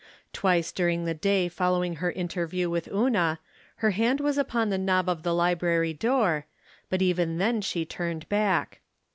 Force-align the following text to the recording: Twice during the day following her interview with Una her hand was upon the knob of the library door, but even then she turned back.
Twice 0.33 0.71
during 0.71 1.05
the 1.05 1.13
day 1.13 1.47
following 1.47 1.97
her 1.97 2.11
interview 2.11 2.71
with 2.71 2.87
Una 2.87 3.37
her 3.75 3.91
hand 3.91 4.19
was 4.19 4.35
upon 4.35 4.69
the 4.71 4.79
knob 4.79 5.07
of 5.07 5.21
the 5.21 5.31
library 5.31 5.93
door, 5.93 6.47
but 6.89 7.03
even 7.03 7.37
then 7.37 7.61
she 7.61 7.85
turned 7.85 8.27
back. 8.27 8.81